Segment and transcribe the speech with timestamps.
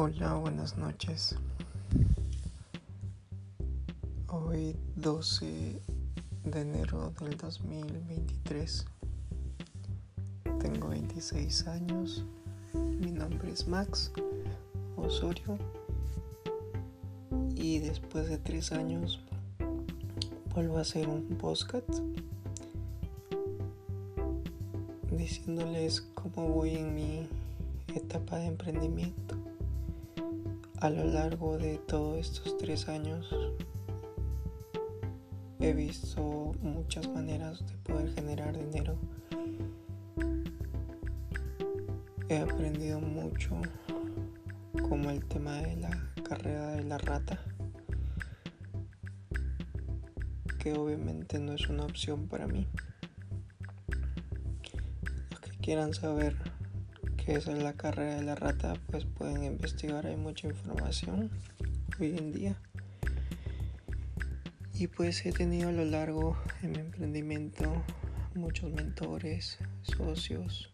[0.00, 1.34] Hola, buenas noches.
[4.28, 5.82] Hoy 12
[6.44, 8.86] de enero del 2023.
[10.60, 12.24] Tengo 26 años.
[12.74, 14.12] Mi nombre es Max
[14.96, 15.58] Osorio.
[17.56, 19.18] Y después de 3 años
[20.54, 21.90] vuelvo a hacer un podcast
[25.10, 27.28] diciéndoles cómo voy en mi
[27.96, 29.47] etapa de emprendimiento
[30.80, 33.28] a lo largo de todos estos tres años
[35.58, 38.96] he visto muchas maneras de poder generar dinero.
[42.28, 43.60] He aprendido mucho
[44.88, 47.40] como el tema de la carrera de la rata,
[50.60, 52.68] que obviamente no es una opción para mí.
[55.30, 56.36] Los que quieran saber
[57.34, 61.30] esa es la carrera de la rata, pues pueden investigar, hay mucha información
[62.00, 62.56] hoy en día.
[64.72, 67.84] Y pues he tenido a lo largo en mi emprendimiento
[68.34, 70.70] muchos mentores, socios,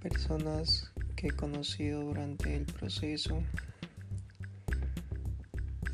[0.00, 3.44] personas que he conocido durante el proceso.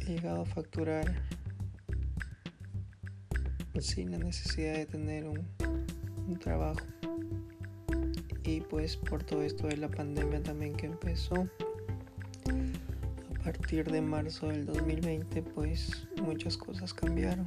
[0.00, 1.22] He llegado a facturar
[3.78, 5.46] sin la necesidad de tener un,
[6.26, 6.80] un trabajo
[8.48, 11.46] y pues por todo esto de la pandemia también que empezó.
[13.40, 17.46] A partir de marzo del 2020 pues muchas cosas cambiaron.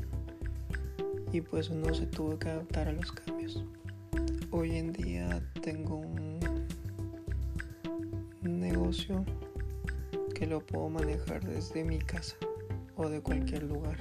[1.32, 3.64] Y pues uno se tuvo que adaptar a los cambios.
[4.52, 6.40] Hoy en día tengo un
[8.44, 9.26] negocio
[10.36, 12.36] que lo puedo manejar desde mi casa
[12.96, 13.98] o de cualquier lugar.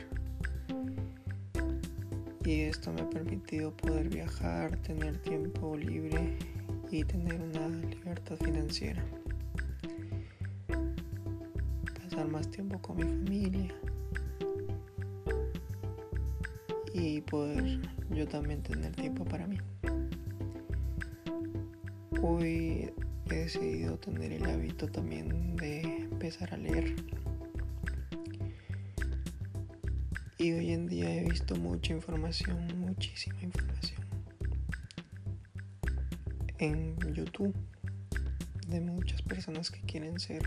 [2.44, 6.36] Y esto me ha permitido poder viajar, tener tiempo libre
[6.90, 9.04] y tener una libertad financiera.
[12.02, 13.74] Pasar más tiempo con mi familia
[16.92, 19.58] y poder yo también tener tiempo para mí.
[22.22, 22.92] Hoy
[23.30, 26.96] he decidido tener el hábito también de empezar a leer.
[30.38, 34.09] Y hoy en día he visto mucha información, muchísima información
[36.60, 37.54] en YouTube
[38.68, 40.42] de muchas personas que quieren ser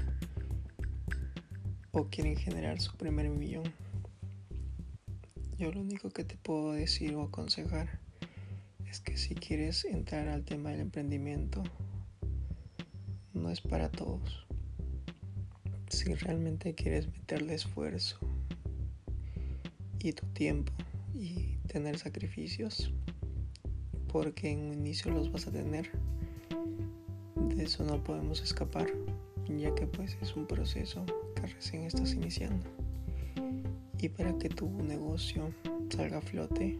[1.91, 3.63] o quieren generar su primer millón.
[5.57, 7.99] Yo lo único que te puedo decir o aconsejar
[8.87, 11.63] es que si quieres entrar al tema del emprendimiento,
[13.33, 14.45] no es para todos.
[15.89, 18.19] Si realmente quieres meterle esfuerzo
[19.99, 20.73] y tu tiempo
[21.15, 22.93] y tener sacrificios,
[24.13, 25.89] porque en un inicio los vas a tener.
[27.55, 28.87] De eso no podemos escapar,
[29.57, 31.03] ya que pues es un proceso
[31.35, 32.63] que recién estás iniciando.
[33.99, 35.51] Y para que tu negocio
[35.89, 36.77] salga a flote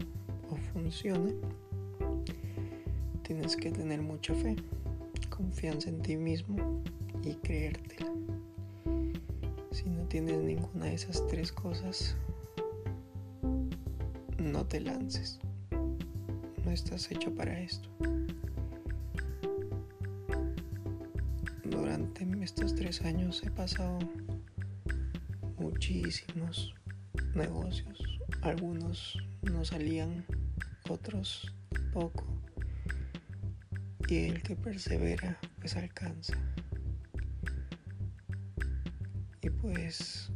[0.48, 1.34] o funcione,
[3.22, 4.54] tienes que tener mucha fe,
[5.28, 6.82] confianza en ti mismo
[7.24, 8.12] y creértela.
[9.72, 12.14] Si no tienes ninguna de esas tres cosas,
[14.38, 15.40] no te lances
[16.64, 17.88] no estás hecho para esto.
[21.64, 23.98] Durante estos tres años he pasado
[25.58, 26.74] muchísimos
[27.34, 28.20] negocios.
[28.42, 30.24] Algunos no salían,
[30.88, 31.52] otros
[31.92, 32.24] poco.
[34.08, 36.34] Y el que persevera, pues alcanza.
[39.40, 40.30] Y pues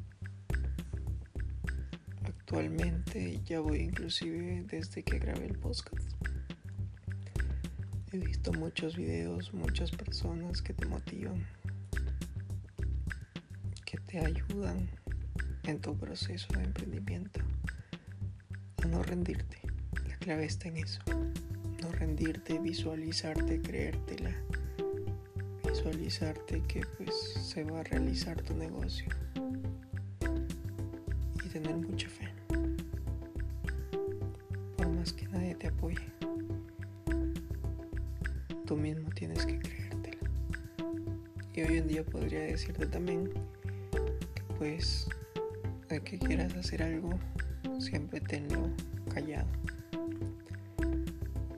[2.49, 6.11] actualmente ya voy inclusive desde que grabé el podcast
[8.11, 11.47] He visto muchos videos, muchas personas que te motivan,
[13.85, 14.89] que te ayudan
[15.65, 17.41] en tu proceso de emprendimiento
[18.83, 19.59] a no rendirte.
[20.09, 21.03] La clave está en eso.
[21.83, 24.35] No rendirte, visualizarte, creértela.
[25.69, 29.07] Visualizarte que pues se va a realizar tu negocio.
[31.45, 32.38] Y tener mucha fe.
[35.59, 36.19] Te apoye
[38.69, 40.31] tú mismo tienes que creértela.
[41.55, 43.31] Y hoy en día podría decirte también
[44.35, 45.09] que pues
[45.89, 47.19] de que quieras hacer algo,
[47.79, 48.69] siempre tenlo
[49.13, 49.49] callado.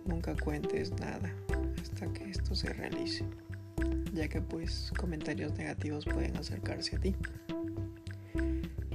[0.06, 1.34] Nunca cuentes nada
[1.82, 3.24] hasta que esto se realice,
[4.14, 7.16] ya que pues comentarios negativos pueden acercarse a ti.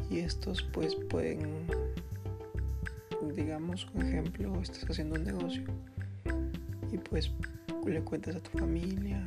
[0.10, 1.68] Y estos pues pueden,
[3.36, 5.64] digamos un ejemplo, estás haciendo un negocio
[6.92, 7.32] y pues
[7.86, 9.22] le cuentas a tu familia,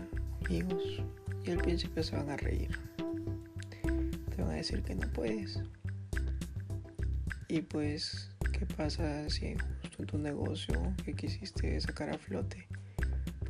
[0.47, 1.03] amigos,
[1.45, 2.71] y al principio se van a reír.
[4.35, 5.61] te van a decir que no puedes.
[7.49, 12.67] Y pues, ¿qué pasa si justo en tu negocio que quisiste sacar a flote,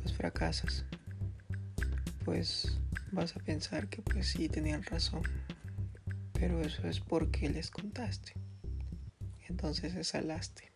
[0.01, 0.85] pues fracasas?
[2.25, 2.77] Pues
[3.11, 5.23] vas a pensar que pues sí tenían razón.
[6.33, 8.33] Pero eso es porque les contaste.
[9.49, 10.71] Entonces exhalaste.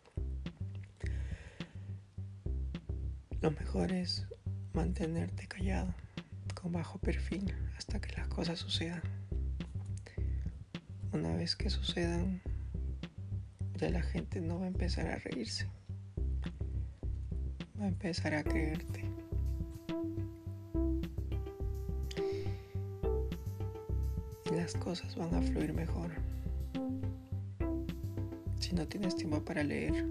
[3.40, 4.26] Lo mejor es
[4.72, 5.94] mantenerte callado,
[6.54, 9.02] con bajo perfil, hasta que las cosas sucedan.
[11.12, 12.42] Una vez que sucedan,
[13.76, 15.68] ya la gente no va a empezar a reírse.
[17.78, 19.04] Va a empezar a creerte.
[24.50, 26.33] Y las cosas van a fluir mejor.
[28.74, 30.04] No tienes tiempo para leer,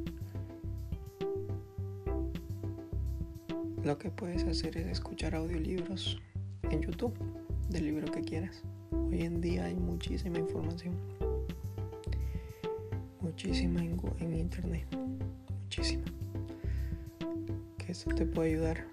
[3.84, 6.18] lo que puedes hacer es escuchar audiolibros
[6.70, 7.14] en YouTube
[7.70, 8.64] del libro que quieras.
[8.92, 10.96] Hoy en día hay muchísima información.
[13.20, 14.88] Muchísima en, en internet.
[15.64, 16.06] Muchísima.
[17.78, 18.88] Que esto te puede ayudar.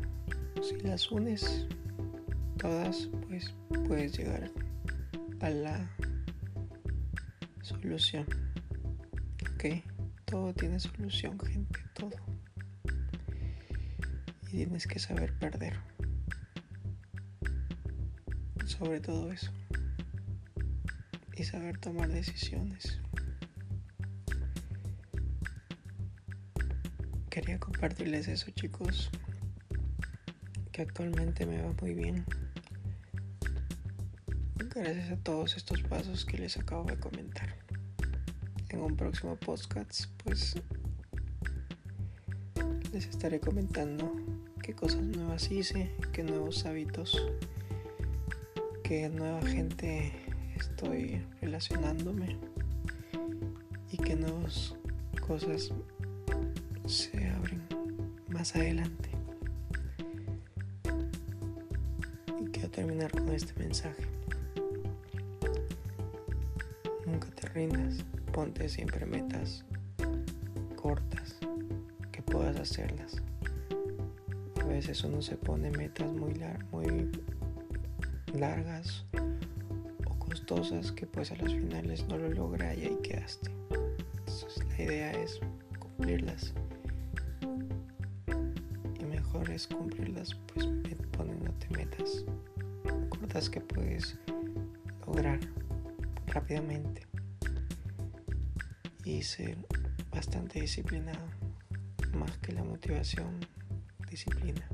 [0.60, 1.68] Si las unes
[2.58, 3.54] todas, pues
[3.86, 4.50] puedes llegar
[5.40, 5.88] a la
[7.62, 8.26] solución.
[10.24, 12.16] Todo tiene solución, gente, todo.
[14.44, 15.78] Y tienes que saber perder.
[18.64, 19.52] Sobre todo eso.
[21.36, 23.00] Y saber tomar decisiones.
[27.28, 29.10] Quería compartirles eso, chicos.
[30.72, 32.24] Que actualmente me va muy bien.
[34.74, 37.58] Gracias a todos estos pasos que les acabo de comentar.
[38.70, 40.54] En un próximo podcast, pues
[42.92, 44.12] les estaré comentando
[44.62, 47.20] qué cosas nuevas hice, qué nuevos hábitos,
[48.84, 50.12] qué nueva gente
[50.54, 52.36] estoy relacionándome
[53.90, 54.76] y qué nuevas
[55.26, 55.72] cosas
[56.86, 57.62] se abren
[58.28, 59.10] más adelante.
[62.40, 64.04] Y quiero terminar con este mensaje.
[67.04, 69.64] Nunca te rindas, ponte siempre metas
[70.76, 71.36] cortas
[72.12, 73.20] que puedas hacerlas.
[74.60, 76.34] A veces uno se pone metas muy,
[76.70, 77.10] muy
[78.32, 79.04] largas
[80.06, 83.50] o costosas que pues a los finales no lo logra y ahí quedaste.
[84.78, 85.40] La idea es
[85.78, 86.54] cumplirlas.
[89.00, 90.68] Y mejor es cumplirlas pues
[91.16, 92.24] poniéndote metas
[93.08, 94.16] cortas que puedes
[95.06, 95.40] lograr
[96.28, 97.09] rápidamente
[99.10, 99.58] y ser
[100.12, 101.26] bastante disciplinado,
[102.14, 103.40] más que la motivación,
[104.08, 104.68] disciplina.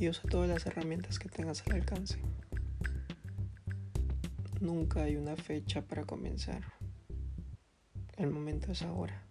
[0.00, 2.18] Y usa todas las herramientas que tengas al alcance.
[4.60, 6.62] Nunca hay una fecha para comenzar.
[8.16, 9.22] El momento es ahora.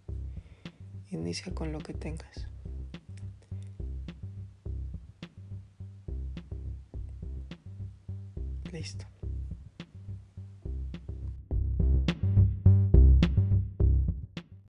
[1.10, 2.46] Inicia con lo que tengas.
[8.70, 9.11] Listo.